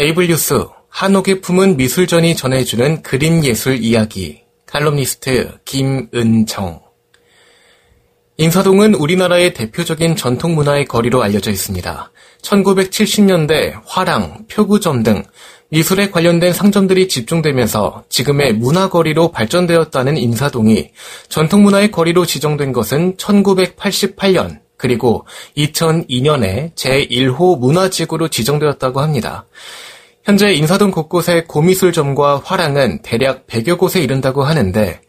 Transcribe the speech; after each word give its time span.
에이블 0.00 0.28
뉴스 0.28 0.64
한옥의 0.90 1.40
품은 1.40 1.76
미술전이 1.76 2.36
전해주는 2.36 3.02
그림 3.02 3.42
예술 3.42 3.82
이야기 3.82 4.42
칼럼니스트 4.64 5.58
김은정 5.64 6.80
인사동은 8.36 8.94
우리나라의 8.94 9.54
대표적인 9.54 10.14
전통 10.14 10.54
문화의 10.54 10.84
거리로 10.84 11.24
알려져 11.24 11.50
있습니다. 11.50 12.12
1970년대 12.42 13.80
화랑, 13.86 14.46
표구점 14.48 15.02
등 15.02 15.24
미술에 15.70 16.10
관련된 16.10 16.52
상점들이 16.52 17.08
집중되면서 17.08 18.04
지금의 18.08 18.52
문화거리로 18.52 19.32
발전되었다는 19.32 20.16
인사동이 20.16 20.92
전통문화의 21.28 21.90
거리로 21.90 22.24
지정된 22.24 22.72
것은 22.72 23.16
1988년 23.16 24.60
그리고 24.78 25.26
2002년에 25.56 26.72
제1호 26.74 27.58
문화지구로 27.58 28.28
지정되었다고 28.28 29.00
합니다. 29.00 29.46
현재 30.28 30.52
인사동 30.52 30.90
곳곳의 30.90 31.46
고미술점과 31.46 32.42
화랑은 32.44 33.00
대략 33.00 33.46
100여 33.46 33.78
곳에 33.78 34.02
이른다고 34.02 34.42
하는데 34.44 35.00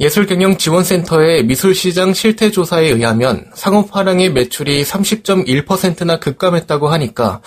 예술경영지원센터의 0.00 1.44
미술시장 1.44 2.12
실태조사에 2.12 2.86
의하면 2.88 3.46
상업화랑의 3.54 4.32
매출이 4.32 4.82
30.1%나 4.82 6.18
급감했다고 6.18 6.88
하니까 6.88 7.40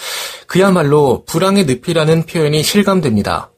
그야말로 0.48 1.26
불황의 1.26 1.66
늪이라는 1.66 2.28
표현이 2.28 2.64
실감됩니다. 2.64 3.52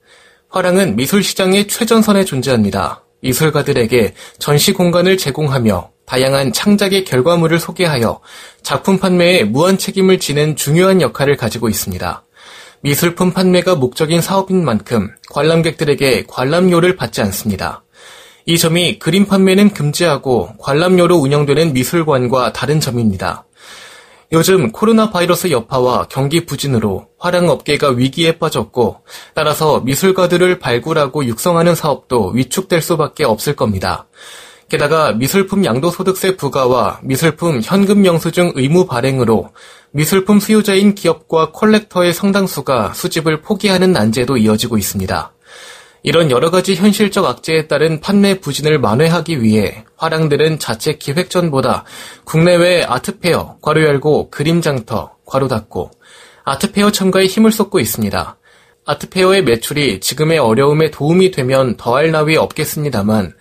화랑은 0.50 0.96
미술시장의 0.96 1.68
최전선에 1.68 2.26
존재합니다. 2.26 3.04
미술가들에게 3.22 4.16
전시 4.40 4.74
공간을 4.74 5.18
제공하며 5.18 5.92
다양한 6.08 6.54
창작의 6.54 7.06
결과물을 7.06 7.60
소개하여 7.60 8.20
작품 8.64 8.98
판매에 8.98 9.44
무한 9.44 9.78
책임을 9.78 10.18
지는 10.18 10.56
중요한 10.56 11.02
역할을 11.02 11.38
가지고 11.38 11.70
있습니다. 11.70 12.24
미술품 12.82 13.32
판매가 13.32 13.76
목적인 13.76 14.22
사업인 14.22 14.64
만큼 14.64 15.10
관람객들에게 15.32 16.26
관람료를 16.28 16.96
받지 16.96 17.22
않습니다. 17.22 17.84
이 18.46 18.58
점이 18.58 19.00
그림 19.00 19.26
판매는 19.26 19.74
금지하고 19.74 20.54
관람료로 20.60 21.18
운영되는 21.18 21.74
미술관과 21.74 22.54
다른 22.54 22.80
점입니다. 22.80 23.46
요즘 24.32 24.72
코로나 24.72 25.10
바이러스 25.10 25.52
여파와 25.52 26.08
경기 26.08 26.46
부진으로 26.46 27.08
화랑업계가 27.18 27.90
위기에 27.90 28.38
빠졌고 28.38 29.02
따라서 29.34 29.82
미술가들을 29.82 30.60
발굴하고 30.60 31.26
육성하는 31.26 31.76
사업도 31.76 32.30
위축될 32.30 32.82
수밖에 32.82 33.26
없을 33.26 33.56
겁니다. 33.56 34.08
게다가 34.70 35.14
미술품 35.14 35.66
양도소득세 35.66 36.38
부과와 36.38 37.00
미술품 37.04 37.62
현금 37.64 38.06
영수증 38.06 38.54
의무 38.54 38.86
발행으로 38.86 39.50
미술품 39.92 40.40
수요자인 40.40 40.96
기업과 40.96 41.52
콜렉터의 41.52 42.14
상당수가 42.14 42.94
수집을 42.94 43.42
포기하는 43.42 43.92
난제도 43.92 44.38
이어지고 44.38 44.78
있습니다. 44.78 45.34
이런 46.04 46.32
여러 46.32 46.50
가지 46.50 46.76
현실적 46.76 47.26
악재에 47.26 47.68
따른 47.68 48.00
판매 48.00 48.40
부진을 48.40 48.80
만회하기 48.80 49.42
위해 49.42 49.84
화랑들은 49.98 50.60
자체 50.60 50.94
기획전보다 50.94 51.84
국내외 52.24 52.84
아트페어, 52.84 53.58
괄호 53.62 53.82
열고 53.82 54.30
그림장터, 54.30 55.16
괄호 55.26 55.48
닫고 55.48 55.92
아트페어 56.46 56.92
참가에 56.92 57.26
힘을 57.26 57.52
쏟고 57.52 57.80
있습니다. 57.80 58.38
아트페어의 58.86 59.44
매출이 59.44 60.00
지금의 60.00 60.40
어려움에 60.40 60.90
도움이 60.90 61.32
되면 61.32 61.76
더할 61.78 62.12
나위 62.12 62.38
없겠습니다만 62.38 63.34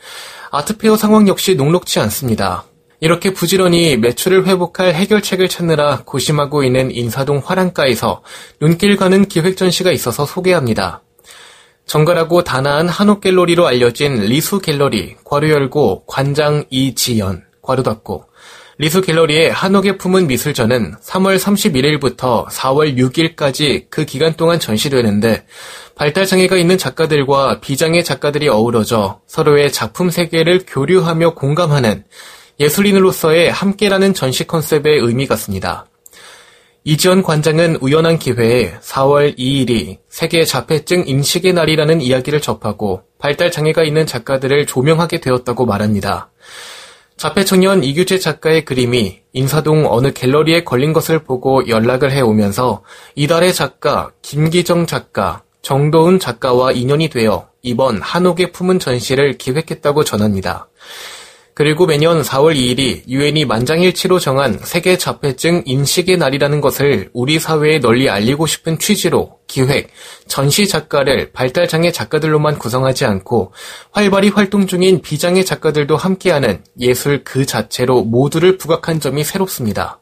아트페어 0.50 0.96
상황 0.96 1.28
역시 1.28 1.54
녹록치 1.54 2.00
않습니다. 2.00 2.64
이렇게 3.00 3.32
부지런히 3.32 3.96
매출을 3.96 4.46
회복할 4.46 4.94
해결책을 4.94 5.48
찾느라 5.48 6.02
고심하고 6.04 6.64
있는 6.64 6.90
인사동 6.90 7.42
화랑가에서 7.44 8.22
눈길 8.58 8.96
가는 8.96 9.26
기획 9.26 9.56
전시가 9.56 9.92
있어서 9.92 10.26
소개합니다. 10.26 11.02
정갈하고 11.86 12.44
단아한 12.44 12.88
한옥 12.88 13.20
갤러리로 13.22 13.66
알려진 13.66 14.16
리수 14.16 14.60
갤러리, 14.60 15.16
괄호 15.24 15.48
열고 15.48 16.04
관장 16.06 16.64
이지연, 16.70 17.44
괄호 17.62 17.82
닫고 17.82 18.24
리수 18.80 19.00
갤러리의 19.00 19.50
한옥에 19.50 19.96
품은 19.96 20.26
미술전은 20.26 20.96
3월 21.02 21.38
31일부터 21.38 22.46
4월 22.46 22.96
6일까지 22.96 23.86
그 23.90 24.04
기간 24.04 24.34
동안 24.34 24.60
전시되는데 24.60 25.46
발달장애가 25.96 26.56
있는 26.56 26.78
작가들과 26.78 27.60
비장애 27.60 28.02
작가들이 28.02 28.48
어우러져 28.48 29.20
서로의 29.26 29.72
작품 29.72 30.10
세계를 30.10 30.64
교류하며 30.66 31.34
공감하는 31.34 32.04
예술인으로서의 32.60 33.50
함께라는 33.50 34.14
전시 34.14 34.46
컨셉의 34.46 34.98
의미 35.00 35.26
같습니다. 35.26 35.86
이지연 36.84 37.22
관장은 37.22 37.76
우연한 37.80 38.18
기회에 38.18 38.78
4월 38.80 39.36
2일이 39.38 39.98
세계 40.08 40.44
자폐증 40.44 41.04
인식의 41.06 41.52
날이라는 41.52 42.00
이야기를 42.00 42.40
접하고 42.40 43.02
발달 43.18 43.50
장애가 43.50 43.84
있는 43.84 44.06
작가들을 44.06 44.66
조명하게 44.66 45.20
되었다고 45.20 45.66
말합니다. 45.66 46.30
자폐 47.16 47.44
청년 47.44 47.82
이규재 47.82 48.18
작가의 48.18 48.64
그림이 48.64 49.20
인사동 49.32 49.86
어느 49.92 50.12
갤러리에 50.12 50.64
걸린 50.64 50.92
것을 50.92 51.24
보고 51.24 51.68
연락을 51.68 52.12
해오면서 52.12 52.82
이달의 53.16 53.54
작가 53.54 54.12
김기정 54.22 54.86
작가, 54.86 55.42
정도훈 55.62 56.20
작가와 56.20 56.72
인연이 56.72 57.10
되어 57.10 57.48
이번 57.62 58.00
한옥에 58.00 58.52
품은 58.52 58.78
전시를 58.78 59.36
기획했다고 59.36 60.04
전합니다. 60.04 60.68
그리고 61.58 61.86
매년 61.86 62.22
4월 62.22 62.54
2일이 62.54 63.02
유엔이 63.08 63.44
만장일치로 63.44 64.20
정한 64.20 64.60
세계 64.62 64.96
자폐증 64.96 65.64
인식의 65.66 66.16
날이라는 66.16 66.60
것을 66.60 67.10
우리 67.12 67.40
사회에 67.40 67.80
널리 67.80 68.08
알리고 68.08 68.46
싶은 68.46 68.78
취지로 68.78 69.40
기획, 69.48 69.88
전시 70.28 70.68
작가를 70.68 71.32
발달장애 71.32 71.90
작가들로만 71.90 72.60
구성하지 72.60 73.06
않고 73.06 73.52
활발히 73.90 74.28
활동 74.28 74.68
중인 74.68 75.02
비장애 75.02 75.42
작가들도 75.42 75.96
함께하는 75.96 76.62
예술 76.78 77.24
그 77.24 77.44
자체로 77.44 78.04
모두를 78.04 78.56
부각한 78.56 79.00
점이 79.00 79.24
새롭습니다. 79.24 79.98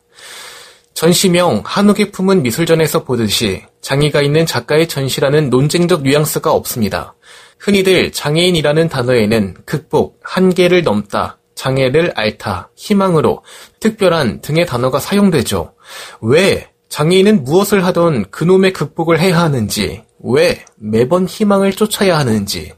전시명 0.93 1.63
한옥의 1.65 2.13
품은 2.13 2.43
미술전에서 2.43 3.05
보듯이 3.05 3.63
장애가 3.81 4.21
있는 4.21 4.45
작가의 4.45 4.89
전시라는 4.89 5.49
논쟁적 5.49 6.03
뉘앙스가 6.03 6.53
없습니다. 6.53 7.15
흔히들 7.59 8.13
장애인이라는 8.13 8.91
단어에는 8.91 9.57
극복, 9.65 10.21
한계를 10.23 10.83
넘다, 10.83 11.39
장애를 11.57 12.13
앓다, 12.15 12.71
희망으로, 12.77 13.43
특별한 13.81 14.43
등의 14.43 14.67
단어가 14.67 15.01
사용되죠. 15.01 15.75
왜 16.21 16.69
장애인은 16.89 17.43
무엇을 17.43 17.85
하던 17.87 18.31
그놈의 18.31 18.73
극복을 18.73 19.19
해야 19.19 19.41
하는지, 19.41 20.05
왜 20.23 20.65
매번 20.77 21.27
희망을 21.27 21.73
쫓아야 21.73 22.17
하는지, 22.19 22.73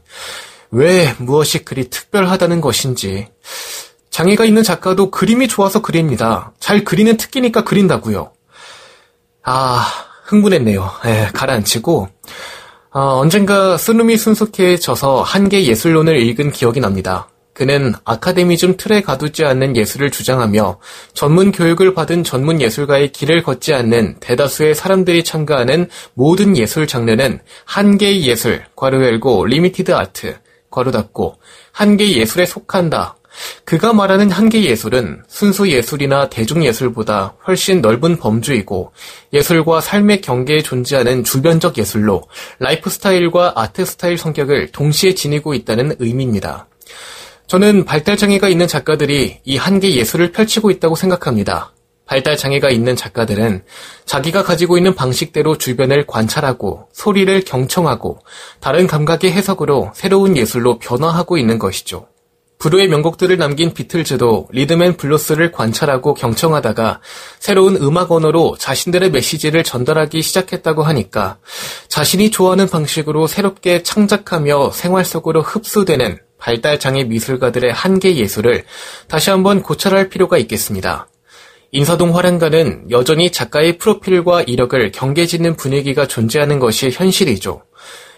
왜 0.71 1.13
무엇이 1.19 1.63
그리 1.63 1.89
특별하다는 1.89 2.61
것인지, 2.61 3.27
장애가 4.09 4.45
있는 4.45 4.63
작가도 4.63 5.11
그림이 5.11 5.47
좋아서 5.47 5.81
그립니다. 5.81 6.51
잘 6.59 6.83
그리는 6.83 7.15
특기니까 7.15 7.63
그린다고요. 7.63 8.31
아, 9.43 9.87
흥분했네요. 10.25 10.91
에, 11.05 11.27
가라앉히고, 11.33 12.09
어, 12.91 13.01
언젠가 13.19 13.77
쓰루미 13.77 14.17
슌스케 14.17 14.79
저서 14.79 15.21
한계 15.21 15.65
예술론을 15.65 16.21
읽은 16.21 16.51
기억이 16.51 16.79
납니다. 16.79 17.29
그는 17.59 17.93
아카데미즘 18.05 18.77
틀에 18.77 19.01
가두지 19.01 19.43
않는 19.43 19.75
예술을 19.75 20.11
주장하며 20.11 20.79
전문 21.13 21.51
교육을 21.51 21.93
받은 21.93 22.23
전문 22.23 22.61
예술가의 22.61 23.11
길을 23.11 23.43
걷지 23.43 23.73
않는 23.73 24.21
대다수의 24.21 24.73
사람들이 24.73 25.25
참가하는 25.25 25.89
모든 26.13 26.55
예술 26.55 26.87
장르는 26.87 27.41
한계의 27.65 28.25
예술, 28.25 28.63
괄호 28.77 29.03
열고 29.03 29.45
limited 29.47 29.91
art, 29.91 30.37
괄호 30.71 30.91
닫고 30.91 31.35
한계 31.73 32.13
예술에 32.13 32.45
속한다. 32.45 33.17
그가 33.65 33.91
말하는 33.91 34.31
한계 34.31 34.63
예술은 34.63 35.23
순수 35.27 35.69
예술이나 35.69 36.29
대중 36.29 36.63
예술보다 36.63 37.35
훨씬 37.45 37.81
넓은 37.81 38.15
범주이고 38.19 38.93
예술과 39.33 39.81
삶의 39.81 40.21
경계에 40.21 40.61
존재하는 40.61 41.25
주변적 41.25 41.77
예술로 41.77 42.23
라이프 42.57 42.89
스타일과 42.89 43.51
art 43.57 43.83
style 43.83 44.17
성격을 44.17 44.71
동시에 44.71 45.13
지니고 45.13 45.53
있다는 45.53 45.97
의미입니다. 45.99 46.69
저는 47.49 47.83
발달장애가 47.83 48.47
있는 48.47 48.67
작가들이 48.67 49.39
이 49.43 49.57
한계 49.57 49.95
예술을 49.95 50.31
펼치고 50.31 50.69
있다고 50.69 50.95
생각합니다. 50.95 51.73
발달장애가 52.05 52.69
있는 52.69 52.95
작가들은 52.95 53.63
자기가 54.05 54.43
가지고 54.43 54.77
있는 54.77 54.93
방식대로 54.93 55.57
주변을 55.57 56.05
관찰하고 56.05 56.89
소리를 56.93 57.41
경청하고 57.41 58.19
다른 58.59 58.85
감각의 58.85 59.31
해석으로 59.31 59.91
새로운 59.95 60.37
예술로 60.37 60.77
변화하고 60.77 61.39
있는 61.39 61.57
것이죠. 61.57 62.07
불후의 62.59 62.87
명곡들을 62.87 63.35
남긴 63.37 63.73
비틀즈도 63.73 64.49
리듬앤 64.51 64.97
블루스를 64.97 65.51
관찰하고 65.51 66.13
경청하다가 66.13 67.01
새로운 67.39 67.77
음악 67.77 68.11
언어로 68.11 68.57
자신들의 68.59 69.09
메시지를 69.09 69.63
전달하기 69.63 70.21
시작했다고 70.21 70.83
하니까 70.83 71.39
자신이 71.87 72.29
좋아하는 72.29 72.67
방식으로 72.67 73.25
새롭게 73.25 73.81
창작하며 73.81 74.69
생활 74.71 75.03
속으로 75.03 75.41
흡수되는 75.41 76.19
발달장애 76.39 77.03
미술가들의 77.03 77.71
한계 77.71 78.15
예술을 78.15 78.63
다시 79.07 79.29
한번 79.29 79.61
고찰할 79.61 80.09
필요가 80.09 80.37
있겠습니다. 80.37 81.07
인사동 81.71 82.17
화랑가는 82.17 82.89
여전히 82.89 83.31
작가의 83.31 83.77
프로필과 83.77 84.41
이력을 84.43 84.91
경계짓는 84.91 85.55
분위기가 85.55 86.07
존재하는 86.07 86.57
것이 86.59 86.89
현실이죠. 86.91 87.61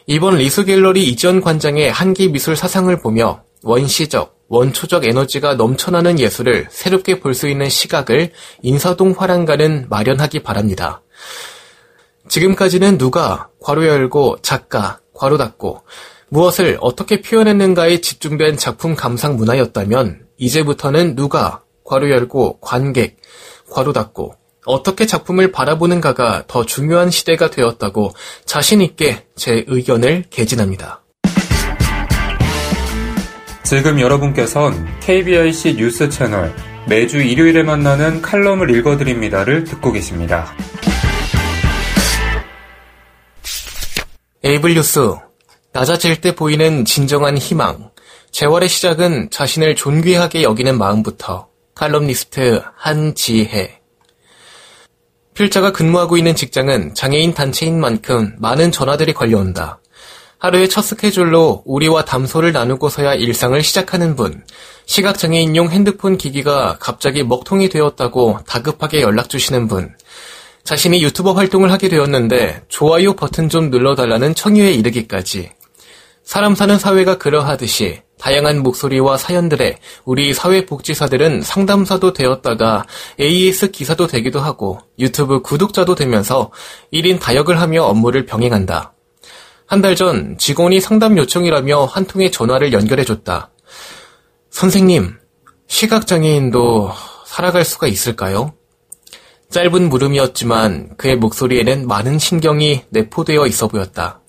이번 0.08 0.38
리수 0.38 0.64
갤러리 0.64 1.08
이전 1.10 1.42
관장의 1.42 1.92
한계 1.92 2.28
미술 2.30 2.56
사상을 2.56 2.96
보며 3.02 3.44
원시적, 3.64 4.36
원초적 4.48 5.06
에너지가 5.06 5.56
넘쳐나는 5.56 6.20
예술을 6.20 6.68
새롭게 6.70 7.20
볼 7.20 7.34
수 7.34 7.48
있는 7.48 7.70
시각을 7.70 8.32
인사동 8.62 9.16
화랑가는 9.18 9.88
마련하기 9.90 10.44
바랍니다. 10.44 11.02
지금까지는 12.30 12.98
누가 12.98 13.50
괄호 13.62 13.86
열고 13.86 14.38
작가 14.42 15.00
괄호 15.14 15.38
닫고 15.38 15.84
무엇을 16.32 16.78
어떻게 16.80 17.22
표현했는가에 17.22 18.00
집중된 18.00 18.56
작품 18.56 18.96
감상 18.96 19.36
문화였다면 19.36 20.22
이제부터는 20.38 21.16
누가 21.16 21.62
괄호 21.84 22.10
열고 22.10 22.62
관객 22.62 23.18
괄호 23.70 23.92
닫고 23.92 24.36
어떻게 24.66 25.06
작품을 25.06 25.52
바라보는가가 25.52 26.46
더 26.48 26.66
중요한 26.66 27.10
시대가 27.10 27.50
되었다고 27.50 28.14
자신 28.46 28.82
있게 28.82 29.26
제 29.36 29.66
의견을 29.68 30.26
개진합니다. 30.30 31.04
지금 33.64 34.00
여러분께선 34.00 35.00
KBIC 35.02 35.76
뉴스 35.76 36.10
채널 36.10 36.56
매주 36.88 37.22
일요일에 37.22 37.64
만나는 37.64 38.22
칼럼을 38.22 38.74
읽어드립니다를 38.78 39.66
듣고 39.66 39.92
계십니다. 39.92 40.56
에이블 44.44 44.76
뉴스 44.76 45.31
낮아질 45.74 46.20
때 46.20 46.36
보이는 46.36 46.84
진정한 46.84 47.38
희망. 47.38 47.92
재활의 48.32 48.68
시작은 48.68 49.30
자신을 49.32 49.76
존귀하게 49.76 50.44
여기는 50.44 50.78
마음부터. 50.78 51.48
칼럼니스트 51.76 52.62
한지혜. 52.76 53.80
필자가 55.34 55.72
근무하고 55.72 56.18
있는 56.18 56.36
직장은 56.36 56.94
장애인 56.94 57.34
단체인 57.34 57.80
만큼 57.80 58.36
많은 58.40 58.74
전화들이 58.74 59.14
걸려온다. 59.14 59.80
하루의 60.40 60.68
첫 60.68 60.82
스케줄로 60.82 61.64
우리와 61.66 62.04
담소를 62.04 62.52
나누고서야 62.52 63.16
일상을 63.16 63.62
시작하는 63.64 64.18
분. 64.18 64.44
시각장애인용 64.88 65.70
핸드폰 65.70 66.18
기기가 66.18 66.78
갑자기 66.82 67.24
먹통이 67.24 67.70
되었다고 67.70 68.40
다급하게 68.46 69.02
연락 69.02 69.30
주시는 69.30 69.70
분. 69.70 69.96
자신이 70.66 71.02
유튜버 71.02 71.32
활동을 71.32 71.72
하게 71.72 71.88
되었는데 71.88 72.64
좋아요 72.68 73.14
버튼 73.14 73.48
좀 73.48 73.70
눌러달라는 73.70 74.36
청유에 74.36 74.74
이르기까지. 74.74 75.52
사람 76.24 76.56
사는 76.56 76.78
사회가 76.78 77.18
그러하듯이 77.18 78.02
다양한 78.20 78.62
목소리와 78.62 79.18
사연들에 79.18 79.78
우리 80.06 80.34
사회복지사들은 80.34 81.42
상담사도 81.42 82.14
되었다가 82.14 82.86
AS 83.20 83.72
기사도 83.72 84.08
되기도 84.08 84.40
하고 84.40 84.80
유튜브 85.00 85.42
구독자도 85.42 85.96
되면서 85.96 86.52
1인 86.94 87.20
다역을 87.20 87.60
하며 87.60 87.84
업무를 87.84 88.26
병행한다. 88.26 88.94
한 89.66 89.82
달 89.82 89.96
전 89.96 90.38
직원이 90.38 90.80
상담 90.80 91.18
요청이라며 91.18 91.86
한 91.86 92.06
통의 92.06 92.32
전화를 92.32 92.74
연결해줬다. 92.74 93.52
선생님, 94.52 95.18
시각장애인도 95.68 96.92
살아갈 97.26 97.64
수가 97.66 97.88
있을까요? 97.88 98.54
짧은 99.50 99.90
물음이었지만 99.90 100.98
그의 100.98 101.16
목소리에는 101.16 101.88
많은 101.88 102.20
신경이 102.20 102.84
내포되어 102.90 103.48
있어 103.48 103.68
보였다. 103.68 104.21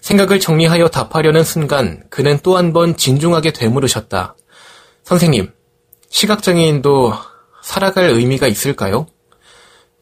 생각을 0.00 0.40
정리하여 0.40 0.88
답하려는 0.88 1.44
순간 1.44 2.02
그는 2.10 2.38
또 2.42 2.56
한 2.56 2.72
번 2.72 2.96
진중하게 2.96 3.52
되물으셨다. 3.52 4.36
선생님, 5.04 5.52
시각장애인도 6.08 7.12
살아갈 7.62 8.10
의미가 8.10 8.46
있을까요? 8.46 9.06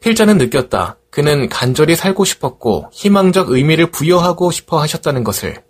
필자는 0.01 0.37
느꼈다. 0.37 0.97
그는 1.09 1.49
간절히 1.49 1.95
살고 1.95 2.23
싶었고 2.23 2.89
희망적 2.93 3.49
의미를 3.49 3.91
부여하고 3.91 4.51
싶어 4.51 4.79
하셨다는 4.79 5.23
것을. 5.23 5.61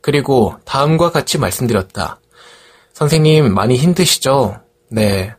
그리고 0.00 0.56
다음과 0.64 1.10
같이 1.10 1.38
말씀드렸다. 1.38 2.20
선생님, 2.92 3.54
많이 3.54 3.76
힘드시죠? 3.76 4.60
네. 4.90 5.32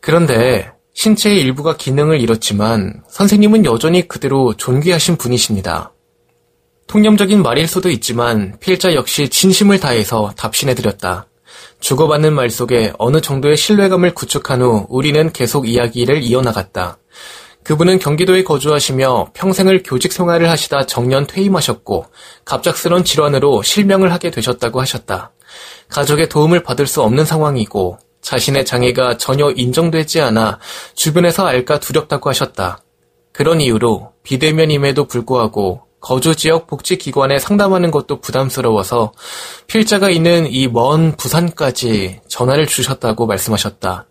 그런데 0.00 0.70
신체의 0.94 1.40
일부가 1.40 1.76
기능을 1.76 2.20
잃었지만 2.20 3.02
선생님은 3.08 3.64
여전히 3.64 4.06
그대로 4.06 4.54
존귀하신 4.54 5.16
분이십니다. 5.16 5.92
통념적인 6.86 7.42
말일 7.42 7.66
수도 7.66 7.90
있지만 7.90 8.56
필자 8.60 8.94
역시 8.94 9.28
진심을 9.28 9.80
다해서 9.80 10.32
답신해드렸다. 10.36 11.26
주고받는 11.80 12.32
말 12.32 12.50
속에 12.50 12.92
어느 12.98 13.20
정도의 13.20 13.56
신뢰감을 13.56 14.14
구축한 14.14 14.62
후 14.62 14.86
우리는 14.88 15.32
계속 15.32 15.68
이야기를 15.68 16.22
이어나갔다. 16.22 16.98
그분은 17.64 17.98
경기도에 17.98 18.44
거주하시며 18.44 19.30
평생을 19.32 19.82
교직 19.84 20.12
생활을 20.12 20.50
하시다 20.50 20.84
정년 20.86 21.26
퇴임하셨고 21.26 22.06
갑작스런 22.44 23.04
질환으로 23.04 23.62
실명을 23.62 24.12
하게 24.12 24.30
되셨다고 24.30 24.80
하셨다. 24.80 25.32
가족의 25.88 26.28
도움을 26.28 26.62
받을 26.62 26.86
수 26.86 27.02
없는 27.02 27.24
상황이고 27.24 27.98
자신의 28.20 28.66
장애가 28.66 29.16
전혀 29.16 29.50
인정되지 29.50 30.20
않아 30.20 30.58
주변에서 30.94 31.46
알까 31.46 31.80
두렵다고 31.80 32.28
하셨다. 32.28 32.78
그런 33.32 33.60
이유로 33.60 34.12
비대면임에도 34.22 35.06
불구하고 35.06 35.83
거주 36.04 36.34
지역 36.36 36.66
복지기관에 36.66 37.38
상담하는 37.38 37.90
것도 37.90 38.20
부담스러워서 38.20 39.12
필자가 39.68 40.10
있는 40.10 40.46
이 40.50 40.68
먼 40.68 41.16
부산까지 41.16 42.20
전화를 42.28 42.66
주셨다고 42.66 43.26
말씀하셨다. 43.26 44.06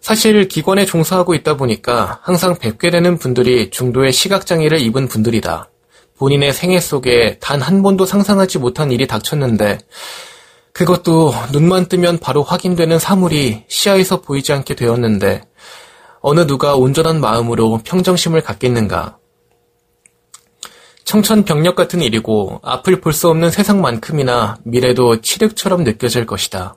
사실 0.00 0.48
기관에 0.48 0.86
종사하고 0.86 1.34
있다 1.34 1.58
보니까 1.58 2.20
항상 2.22 2.56
뵙게 2.56 2.90
되는 2.90 3.18
분들이 3.18 3.68
중도의 3.68 4.10
시각장애를 4.12 4.80
입은 4.80 5.08
분들이다. 5.08 5.68
본인의 6.16 6.54
생애 6.54 6.80
속에 6.80 7.38
단 7.40 7.60
한 7.60 7.82
번도 7.82 8.06
상상하지 8.06 8.58
못한 8.58 8.90
일이 8.90 9.06
닥쳤는데 9.06 9.78
그것도 10.72 11.34
눈만 11.52 11.88
뜨면 11.88 12.20
바로 12.20 12.42
확인되는 12.42 12.98
사물이 12.98 13.64
시야에서 13.68 14.22
보이지 14.22 14.54
않게 14.54 14.76
되었는데 14.76 15.42
어느 16.22 16.46
누가 16.46 16.74
온전한 16.74 17.20
마음으로 17.20 17.80
평정심을 17.84 18.40
갖겠는가. 18.40 19.19
청천벽력 21.10 21.74
같은 21.74 22.02
일이고 22.02 22.60
앞을 22.62 23.00
볼 23.00 23.12
수 23.12 23.28
없는 23.30 23.50
세상만큼이나 23.50 24.58
미래도 24.62 25.20
칠흑처럼 25.20 25.82
느껴질 25.82 26.24
것이다. 26.24 26.76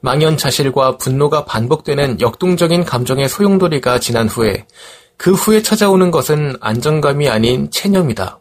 망연 0.00 0.36
자실과 0.36 0.98
분노가 0.98 1.46
반복되는 1.46 2.20
역동적인 2.20 2.84
감정의 2.84 3.30
소용돌이가 3.30 3.98
지난 3.98 4.28
후에 4.28 4.66
그 5.16 5.32
후에 5.32 5.62
찾아오는 5.62 6.10
것은 6.10 6.56
안정감이 6.60 7.30
아닌 7.30 7.70
체념이다. 7.70 8.40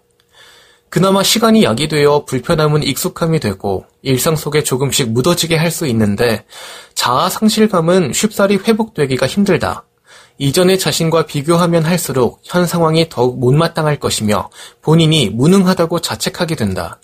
그나마 0.90 1.24
시간이 1.24 1.64
약이 1.64 1.88
되어 1.88 2.26
불편함은 2.26 2.84
익숙함이 2.84 3.40
되고 3.40 3.86
일상 4.02 4.36
속에 4.36 4.64
조금씩 4.64 5.14
묻어지게 5.14 5.56
할 5.56 5.72
수 5.72 5.88
있는데 5.88 6.44
자아 6.94 7.30
상실감은 7.30 8.12
쉽사리 8.12 8.58
회복되기가 8.58 9.28
힘들다. 9.28 9.86
이전의 10.42 10.80
자신과 10.80 11.28
비교하면 11.28 11.86
할수록 11.86 12.40
현 12.44 12.66
상황이 12.66 13.08
더욱 13.10 13.40
못마땅할 13.40 14.00
것이며 14.00 14.50
본인이 14.82 15.30
무능하다고 15.30 16.00
자책하게 16.00 16.56
된다. 16.56 17.00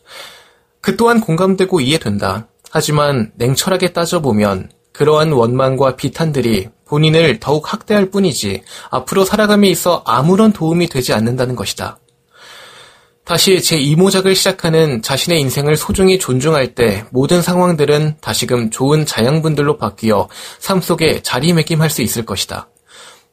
그 0.81 0.97
또한 0.97 1.21
공감되고 1.21 1.79
이해된다. 1.79 2.47
하지만 2.71 3.31
냉철하게 3.35 3.93
따져보면 3.93 4.71
그러한 4.91 5.33
원망과 5.33 5.97
비탄들이 5.97 6.69
본인을 6.85 7.39
더욱 7.39 7.71
학대할 7.71 8.09
뿐이지 8.09 8.63
앞으로 8.89 9.23
살아감에 9.23 9.69
있어 9.69 10.01
아무런 10.03 10.51
도움이 10.51 10.89
되지 10.89 11.13
않는다는 11.13 11.55
것이다. 11.55 11.99
다시 13.23 13.61
제 13.61 13.77
이모작을 13.77 14.33
시작하는 14.33 15.03
자신의 15.03 15.39
인생을 15.41 15.77
소중히 15.77 16.17
존중할 16.17 16.73
때 16.73 17.05
모든 17.11 17.43
상황들은 17.43 18.15
다시금 18.19 18.71
좋은 18.71 19.05
자양분들로 19.05 19.77
바뀌어 19.77 20.27
삶 20.57 20.81
속에 20.81 21.21
자리매김할 21.21 21.91
수 21.91 22.01
있을 22.01 22.25
것이다. 22.25 22.69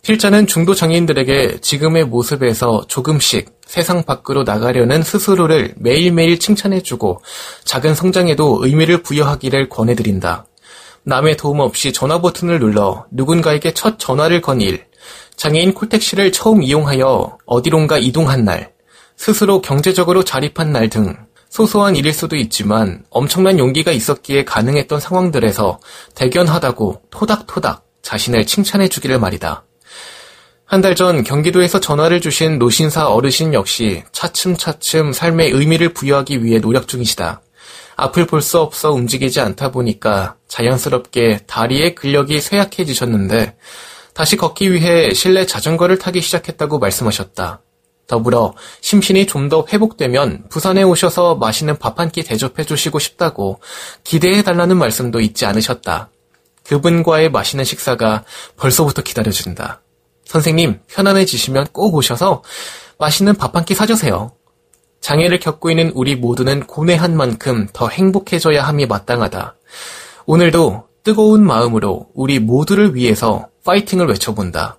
필자는 0.05 0.47
중도 0.47 0.75
장애인들에게 0.75 1.61
지금의 1.63 2.05
모습에서 2.05 2.85
조금씩 2.89 3.51
세상 3.65 4.03
밖으로 4.03 4.43
나가려는 4.43 5.03
스스로를 5.03 5.75
매일매일 5.79 6.39
칭찬해주고 6.39 7.23
작은 7.65 7.95
성장에도 7.95 8.59
의미를 8.63 9.03
부여하기를 9.03 9.71
권해드린다. 9.71 10.45
남의 11.05 11.39
도움 11.39 11.61
없이 11.61 11.95
전화 11.95 12.21
버튼을 12.21 12.59
눌러 12.61 13.07
누군가에게 13.13 13.73
첫 13.73 13.99
전화를 13.99 14.43
건 14.43 14.61
일, 14.61 14.85
장애인 15.37 15.73
콜택시를 15.73 16.33
처음 16.33 16.63
이용하여 16.63 17.39
어디론가 17.47 17.97
이동한 17.97 18.45
날, 18.45 18.73
스스로 19.17 19.63
경제적으로 19.63 20.23
자립한 20.23 20.71
날 20.71 20.91
등 20.91 21.17
소소한 21.49 21.97
일일 21.97 22.13
수도 22.13 22.37
있지만 22.37 23.05
엄청난 23.09 23.59
용기가 23.59 23.91
있었기에 23.91 24.45
가능했던 24.45 25.01
상황들에서 25.01 25.81
대견하다고 26.15 27.03
토닥토닥 27.11 27.87
자신을 28.03 28.45
칭찬해 28.45 28.89
주기를 28.89 29.19
말이다. 29.19 29.65
한 30.75 30.81
달 30.81 30.97
전 30.97 31.23
경기도에서 31.23 31.79
전화를 31.79 32.21
주신 32.21 32.59
노신사 32.59 33.07
어르신 33.09 33.55
역시 33.55 34.03
차츰차츰 34.11 35.13
삶의 35.13 35.51
의미를 35.53 35.95
부여하기 35.95 36.43
위해 36.43 36.61
노력 36.61 36.89
중이시다. 36.89 37.43
앞을 37.95 38.27
볼 38.27 38.43
수 38.43 38.59
없어 38.59 38.91
움직이지 38.91 39.39
않다 39.41 39.71
보니까 39.71 40.35
자연스럽게 40.49 41.43
다리의 41.47 41.95
근력이 41.95 42.41
쇠약해지셨는데 42.41 43.57
다시 44.15 44.37
걷기 44.37 44.73
위해 44.73 45.15
실내 45.15 45.47
자전거를 45.47 45.99
타기 45.99 46.21
시작했다고 46.21 46.81
말씀하셨다. 46.81 47.61
더불어 48.09 48.55
심신이 48.81 49.27
좀 49.29 49.49
더 49.49 49.65
회복되면 49.73 50.47
부산에 50.51 50.83
오셔서 50.83 51.37
맛있는 51.37 51.79
밥 51.79 52.01
한 52.01 52.11
끼 52.11 52.25
대접해 52.25 52.65
주시고 52.65 52.99
싶다고 52.99 53.61
기대해 54.03 54.43
달라는 54.43 54.77
말씀도 54.77 55.21
잊지 55.21 55.47
않으셨다. 55.47 56.11
그분과의 56.65 57.31
맛있는 57.31 57.65
식사가 57.65 58.25
벌써부터 58.57 59.03
기다려진다. 59.03 59.83
선생님, 60.27 60.81
편안해지시면 60.89 61.69
꼭 61.73 61.95
오셔서 61.95 62.43
맛있는 62.99 63.35
밥 63.35 63.55
한 63.57 63.65
끼 63.65 63.75
사주세요. 63.75 64.33
장애를 65.01 65.39
겪고 65.39 65.71
있는 65.71 65.91
우리 65.95 66.17
모두는 66.17 66.67
고뇌한 66.67 67.17
만큼 67.17 67.69
더 67.73 67.89
행복해져야 67.89 68.63
함이 68.63 68.87
마땅하다. 68.87 69.57
오늘도 70.27 70.85
뜨거운 71.03 71.45
마음으로 71.45 72.09
우리 72.15 72.39
모두를 72.39 72.95
위해서 72.95 73.49
파이팅을 73.65 74.07
외쳐본다. 74.09 74.79